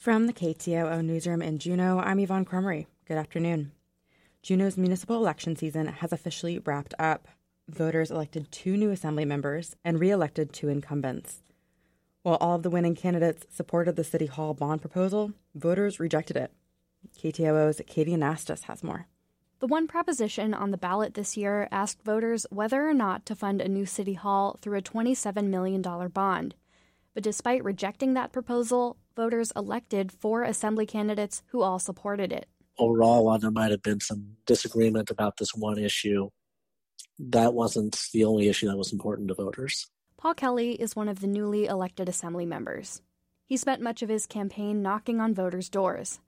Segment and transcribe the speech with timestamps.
[0.00, 2.86] From the KTOO newsroom in Juneau, I'm Yvonne Krumrey.
[3.06, 3.72] Good afternoon.
[4.40, 7.28] Juneau's municipal election season has officially wrapped up.
[7.68, 11.42] Voters elected two new assembly members and re elected two incumbents.
[12.22, 16.50] While all of the winning candidates supported the City Hall bond proposal, voters rejected it.
[17.18, 19.06] KTOO's Katie Anastas has more.
[19.58, 23.60] The one proposition on the ballot this year asked voters whether or not to fund
[23.60, 26.54] a new City Hall through a $27 million bond.
[27.12, 32.48] But despite rejecting that proposal, voters elected four assembly candidates who all supported it.
[32.78, 36.30] Overall, while there might have been some disagreement about this one issue,
[37.18, 39.88] that wasn't the only issue that was important to voters.
[40.16, 43.02] Paul Kelly is one of the newly elected assembly members.
[43.44, 46.20] He spent much of his campaign knocking on voters' doors.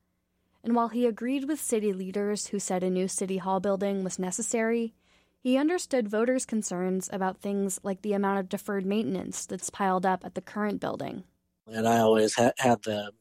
[0.63, 4.19] And while he agreed with city leaders who said a new city hall building was
[4.19, 4.93] necessary,
[5.41, 10.27] he understood voters' concerns about things like the amount of deferred maintenance that's piled up
[10.27, 11.25] at the current building.
[11.67, 13.13] And I always ha- had the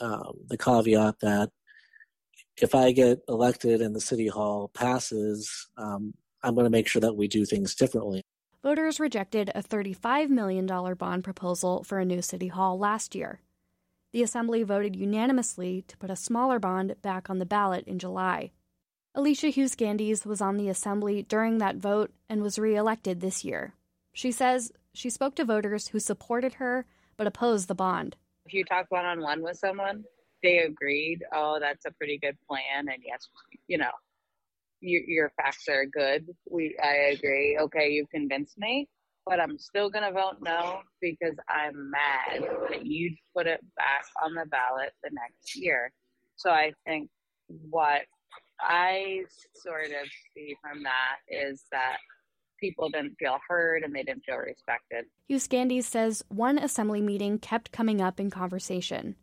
[0.00, 1.50] um, the caveat that
[2.56, 7.00] if I get elected and the city hall passes, um, I'm going to make sure
[7.00, 8.22] that we do things differently.
[8.62, 13.40] Voters rejected a $35 million bond proposal for a new city hall last year.
[14.12, 18.50] The Assembly voted unanimously to put a smaller bond back on the ballot in July.
[19.14, 23.74] Alicia Hughes-Skandijs was on the Assembly during that vote and was reelected this year.
[24.12, 26.86] She says she spoke to voters who supported her
[27.18, 28.16] but oppose the bond.
[28.46, 30.04] If you talk one on one with someone,
[30.42, 33.26] they agreed, oh, that's a pretty good plan, and yes,
[33.66, 33.90] you know,
[34.80, 36.28] your, your facts are good.
[36.48, 37.58] We, I agree.
[37.60, 38.88] Okay, you've convinced me,
[39.26, 44.34] but I'm still gonna vote no because I'm mad that you put it back on
[44.34, 45.92] the ballot the next year.
[46.36, 47.10] So I think
[47.68, 48.02] what
[48.60, 49.22] I
[49.56, 51.96] sort of see from that is that
[52.58, 55.06] people didn't feel heard and they didn't feel respected.
[55.28, 59.16] Hughes-Skandijs says one assembly meeting kept coming up in conversation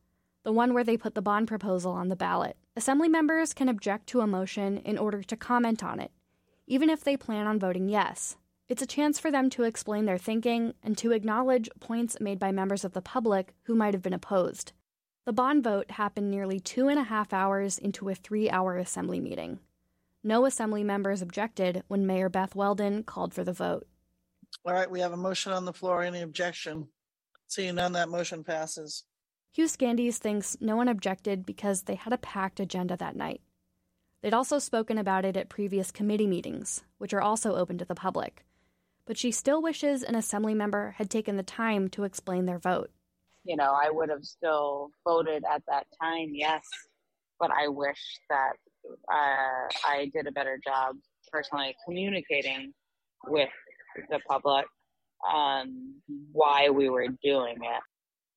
[0.45, 2.55] the one where they put the bond proposal on the ballot.
[2.75, 6.11] Assembly members can object to a motion in order to comment on it,
[6.67, 8.37] even if they plan on voting yes.
[8.69, 12.51] It's a chance for them to explain their thinking and to acknowledge points made by
[12.51, 14.71] members of the public who might have been opposed.
[15.25, 19.19] The bond vote happened nearly two and a half hours into a three hour assembly
[19.19, 19.59] meeting.
[20.27, 23.85] No assembly members objected when Mayor Beth Weldon called for the vote.
[24.65, 26.01] All right, we have a motion on the floor.
[26.01, 26.87] Any objection?
[27.47, 29.03] Seeing none, that motion passes.
[29.51, 33.41] Hughes-Skandijs thinks no one objected because they had a packed agenda that night.
[34.23, 37.93] They'd also spoken about it at previous committee meetings, which are also open to the
[37.93, 38.43] public.
[39.05, 42.89] But she still wishes an assembly member had taken the time to explain their vote.
[43.43, 46.63] You know, I would have still voted at that time, yes,
[47.39, 47.99] but I wish
[48.31, 48.53] that
[49.11, 50.95] uh, I did a better job
[51.31, 52.73] personally communicating
[53.27, 53.49] with
[54.09, 54.65] the public
[55.25, 55.93] on
[56.31, 57.81] why we were doing it.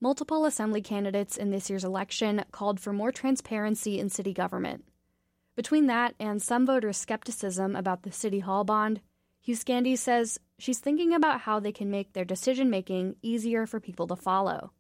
[0.01, 4.85] Multiple assembly candidates in this year's election called for more transparency in city government.
[5.57, 9.01] Between that and some voters' skepticism about the City Hall bond,
[9.41, 14.07] Hughes-Skandijs says she's thinking about how they can make their decision making easier for people
[14.07, 14.73] to follow.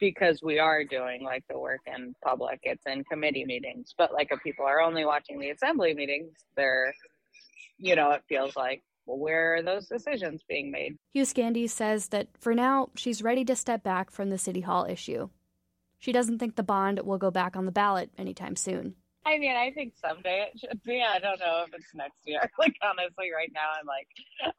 [0.00, 3.94] Because we are doing like the work in public, it's in committee meetings.
[3.96, 6.92] But like if people are only watching the assembly meetings, they're,
[7.78, 10.96] you know, it feels like well, where are those decisions being made?
[11.12, 15.28] Hughes-Skandijs says that for now, she's ready to step back from the City Hall issue.
[15.98, 18.94] She doesn't think the bond will go back on the ballot anytime soon.
[19.26, 21.02] I mean, I think someday it should be.
[21.02, 22.50] I don't know if it's next year.
[22.58, 24.06] Like honestly, right now, I'm like,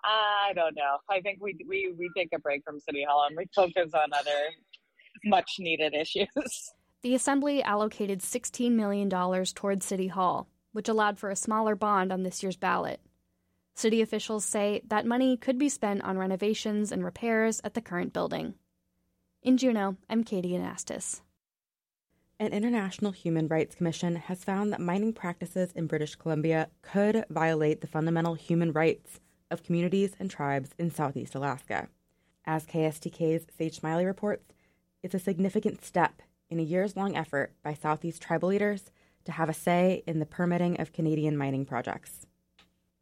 [0.04, 0.98] I don't know.
[1.10, 4.12] I think we we we take a break from City Hall and we focus on
[4.12, 4.50] other
[5.26, 6.28] much needed issues.
[7.02, 9.08] The Assembly allocated $16 million
[9.54, 13.00] towards City Hall, which allowed for a smaller bond on this year's ballot.
[13.76, 18.12] City officials say that money could be spent on renovations and repairs at the current
[18.12, 18.56] building.
[19.44, 21.22] In Juneau, I'm Katie Anastas.
[22.40, 27.82] An International Human Rights Commission has found that mining practices in British Columbia could violate
[27.82, 29.20] the fundamental human rights
[29.52, 31.88] of communities and tribes in southeast Alaska.
[32.46, 34.55] As KSTK's Sage Smiley reports,
[35.04, 38.92] it's a significant step in a years long effort by Southeast tribal leaders
[39.26, 42.26] to have a say in the permitting of Canadian mining projects.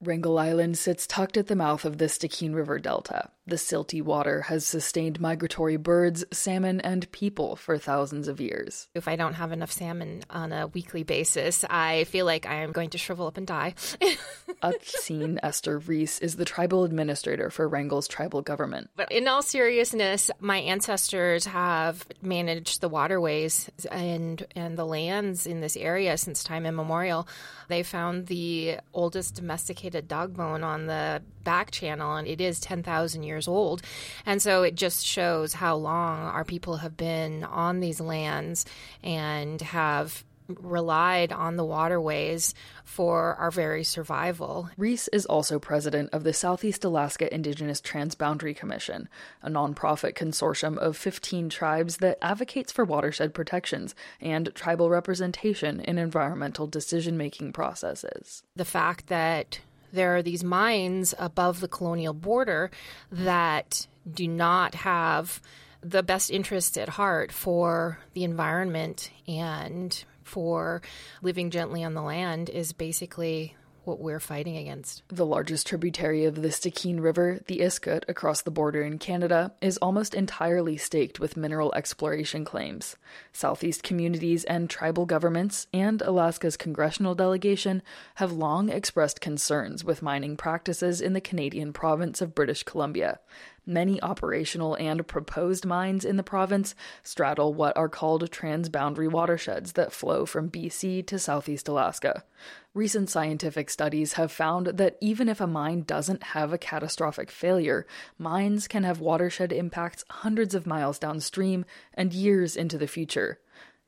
[0.02, 3.30] Wrangell Island sits tucked at the mouth of the Stikine River Delta.
[3.46, 8.88] The silty water has sustained migratory birds, salmon, and people for thousands of years.
[8.96, 12.72] If I don't have enough salmon on a weekly basis, I feel like I am
[12.72, 13.74] going to shrivel up and die.
[14.64, 18.90] Aaltséen Esther Reese is the tribal administrator for Wrangell's tribal government.
[18.96, 25.60] But in all seriousness, my ancestors have managed the waterways and and the lands in
[25.60, 27.28] this area since time immemorial.
[27.68, 33.24] They found the oldest domesticated dog bone on the back channel, and it is 10,000
[33.24, 33.82] years years old.
[34.26, 38.66] And so it just shows how long our people have been on these lands
[39.04, 42.54] and have relied on the waterways
[42.84, 44.70] for our very survival.
[44.78, 49.08] Reese is also president of the Southeast Alaska Indigenous Transboundary Commission,
[49.42, 55.98] a nonprofit consortium of 15 tribes that advocates for watershed protections and tribal representation in
[55.98, 58.44] environmental decision making processes.
[58.56, 59.60] The fact that
[59.94, 62.72] there are these mines above the colonial border
[63.12, 65.42] that do not have
[65.82, 70.82] the best interest at heart for the environment and for
[71.22, 73.56] living gently on the land is basically
[73.86, 75.04] what we're fighting against.
[75.10, 79.78] The largest tributary of the Stikine River, the Iskut, across the border in Canada, is
[79.78, 82.96] almost entirely staked with mineral exploration claims.
[83.32, 87.82] Southeast communities and tribal governments, and Alaska's congressional delegation,
[88.16, 93.20] have long expressed concerns with mining practices in the Canadian province of British Columbia.
[93.66, 99.94] Many operational and proposed mines in the province straddle what are called transboundary watersheds that
[99.94, 102.26] flow from BC to southeast Alaska.
[102.74, 107.88] Recent scientific studies have found that even if a mine doesn't have a catastrophic failure,
[108.18, 111.64] mines can have watershed impacts hundreds of miles downstream
[111.94, 113.40] and years into the future.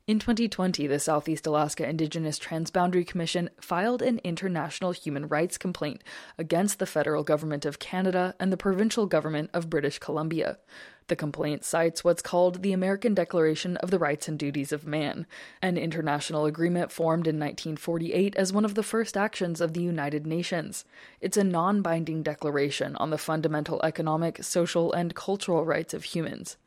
[0.07, 6.03] In 2020, the Southeast Alaska Indigenous Transboundary Commission filed an international human rights complaint
[6.37, 10.59] against the federal government of Canada and the provincial government of British Columbia.
[11.07, 15.25] The complaint cites what's called the American Declaration of the Rights and Duties of Man,
[15.63, 20.27] an international agreement formed in 1948 as one of the first actions of the United
[20.27, 20.85] Nations.
[21.19, 26.57] It's a non binding declaration on the fundamental economic, social, and cultural rights of humans.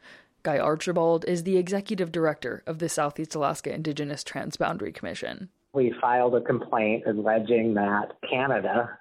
[0.42, 5.48] Guy Archibald is the executive director of the Southeast Alaska Indigenous Transboundary Commission.
[5.72, 8.98] We filed a complaint alleging that Canada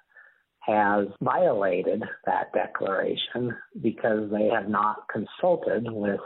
[0.60, 6.20] has violated that declaration because they have not consulted with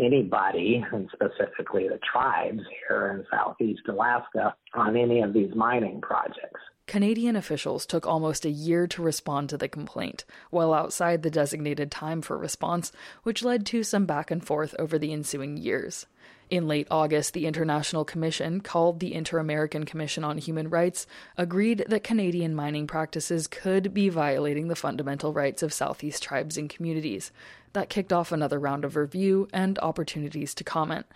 [0.00, 6.60] anybody, and specifically the tribes here in Southeast Alaska, on any of these mining projects.
[6.86, 11.90] Canadian officials took almost a year to respond to the complaint, well outside the designated
[11.90, 12.92] time for response,
[13.22, 16.06] which led to some back and forth over the ensuing years.
[16.52, 21.06] In late August, the International Commission, called the Inter American Commission on Human Rights,
[21.38, 26.68] agreed that Canadian mining practices could be violating the fundamental rights of Southeast tribes and
[26.68, 27.32] communities.
[27.72, 31.06] That kicked off another round of review and opportunities to comment.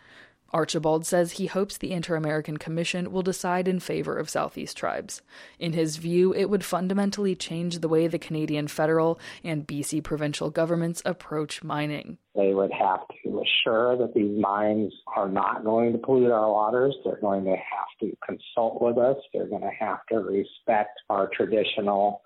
[0.52, 5.22] Archibald says he hopes the Inter American Commission will decide in favor of Southeast tribes.
[5.58, 10.50] In his view, it would fundamentally change the way the Canadian federal and BC provincial
[10.50, 12.18] governments approach mining.
[12.34, 16.94] They would have to assure that these mines are not going to pollute our waters.
[17.04, 19.16] They're going to have to consult with us.
[19.32, 22.22] They're going to have to respect our traditional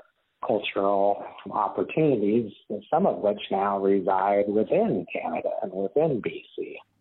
[0.46, 2.52] cultural opportunities,
[2.90, 6.59] some of which now reside within Canada and within BC.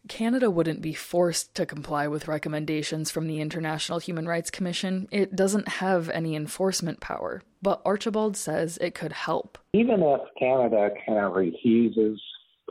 [0.09, 5.07] Canada wouldn't be forced to comply with recommendations from the International Human Rights Commission.
[5.11, 9.57] It doesn't have any enforcement power, but Archibald says it could help.
[9.73, 12.19] Even if Canada kind of refuses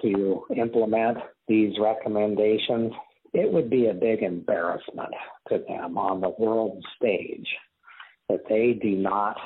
[0.02, 2.92] to implement these recommendations,
[3.32, 5.14] it would be a big embarrassment
[5.48, 7.46] to them on the world stage
[8.28, 9.36] that they do not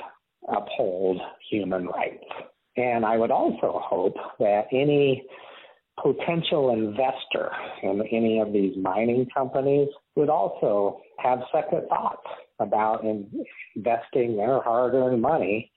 [0.47, 2.25] uphold human rights.
[2.75, 5.23] And I would also hope that any
[6.01, 7.51] potential investor
[7.81, 12.27] in any of these mining companies would also have second thoughts
[12.59, 15.71] about investing their hard earned money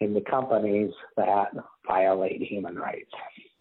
[0.00, 1.48] in the companies that
[1.86, 3.10] violate human rights.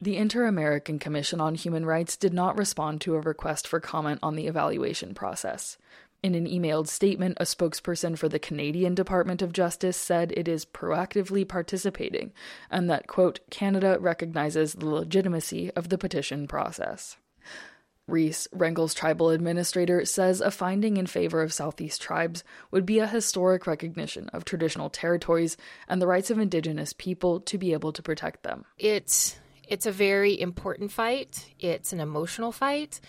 [0.02, 4.20] The Inter American Commission on Human Rights did not respond to a request for comment
[4.24, 5.78] on the evaluation process.
[6.22, 10.66] In an emailed statement, a spokesperson for the Canadian Department of Justice said it is
[10.66, 12.34] proactively participating
[12.70, 17.16] and that, quote, Canada recognizes the legitimacy of the petition process.
[18.06, 23.08] Reese, Wrangell's tribal administrator, says a finding in favor of Southeast tribes would be a
[23.08, 25.56] historic recognition of traditional territories
[25.88, 28.66] and the rights of Indigenous people to be able to protect them.
[28.78, 29.38] It's
[29.70, 31.46] it's a very important fight.
[31.60, 33.00] It's an emotional fight.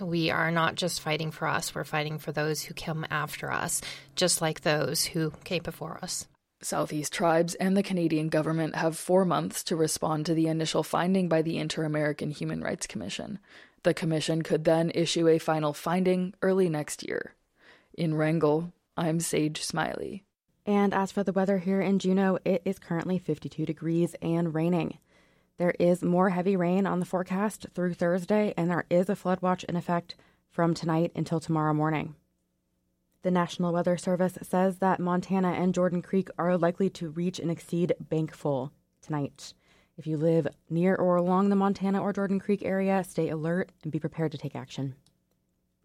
[0.00, 3.80] We are not just fighting for us, we're fighting for those who come after us,
[4.14, 6.28] just like those who came before us.
[6.60, 11.28] Southeast tribes and the Canadian government have four months to respond to the initial finding
[11.28, 13.38] by the Inter American Human Rights Commission.
[13.84, 17.34] The Commission could then issue a final finding early next year.
[17.96, 20.24] In Wrangell, I'm Sage Smiley.
[20.66, 24.98] And as for the weather here in Juneau, it is currently 52 degrees and raining.
[25.58, 29.42] There is more heavy rain on the forecast through Thursday, and there is a flood
[29.42, 30.14] watch in effect
[30.48, 32.14] from tonight until tomorrow morning.
[33.22, 37.50] The National Weather Service says that Montana and Jordan Creek are likely to reach and
[37.50, 38.72] exceed bank full
[39.02, 39.52] tonight.
[39.96, 43.90] If you live near or along the Montana or Jordan Creek area, stay alert and
[43.90, 44.94] be prepared to take action.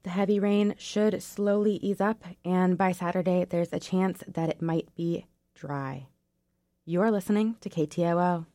[0.04, 4.62] The heavy rain should slowly ease up, and by Saturday, there's a chance that it
[4.62, 5.26] might be
[5.56, 6.06] dry.
[6.86, 8.46] You are listening to KTOO.